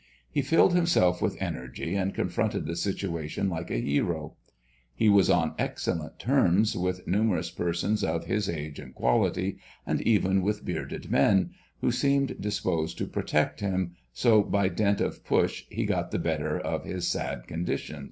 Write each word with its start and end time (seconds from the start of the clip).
He 0.31 0.41
filled 0.41 0.73
himself 0.73 1.21
with 1.21 1.39
energy 1.39 1.93
and 1.93 2.11
confronted 2.15 2.65
the 2.65 2.75
situation 2.75 3.49
like 3.51 3.69
a 3.69 3.77
hero. 3.79 4.35
He 4.95 5.09
was 5.09 5.29
on 5.29 5.53
excellent 5.59 6.17
terms 6.17 6.75
with 6.75 7.05
numerous 7.05 7.51
persons 7.51 8.03
of 8.03 8.25
his 8.25 8.49
age 8.49 8.79
and 8.79 8.95
quality, 8.95 9.59
and 9.85 10.01
even 10.01 10.41
with 10.41 10.65
bearded 10.65 11.11
men, 11.11 11.51
who 11.81 11.91
seemed 11.91 12.41
disposed 12.41 12.97
to 12.97 13.05
protect 13.05 13.59
him, 13.59 13.93
so 14.11 14.41
by 14.41 14.69
dint 14.69 15.01
of 15.01 15.23
push 15.23 15.65
he 15.69 15.85
got 15.85 16.09
the 16.09 16.17
better 16.17 16.59
of 16.59 16.83
his 16.83 17.05
sad 17.07 17.45
condition. 17.45 17.99